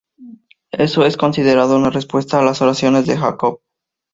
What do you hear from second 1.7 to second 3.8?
una respuesta a las oraciones de Jacob.